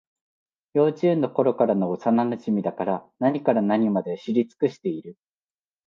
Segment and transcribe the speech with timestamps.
[0.73, 5.15] 幼稚園のころからの幼なじみだから、何から何まで知り尽くしている